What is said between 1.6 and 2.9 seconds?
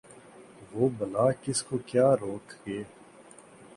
کو کیا روک گے